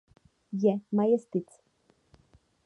Je 0.63 0.73
majestic. 0.91 1.45